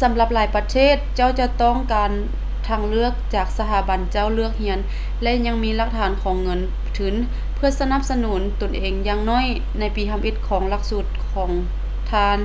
[0.00, 2.10] ສຳລັບຫຼາຍປະເທດ ເຈົ້າຈະຕ້ອງການ
[2.68, 4.78] ທາງເລືອກຈາກສະຖາບັນເຈົ້າເລືອກຮຽນ
[5.22, 6.60] ແລະ ຍັງມີຫຼັກຖານຂອງເງິນ
[6.98, 7.14] ທຶນ
[7.54, 9.46] ເພື່ອສະໜັບສະໜູນຕົນເອງຢ່າງໜ້ອຍ
[9.78, 11.50] ໃນປີທຳອິດຂອງຫຼັກສູດຂອງ
[12.10, 12.38] ທ່ານ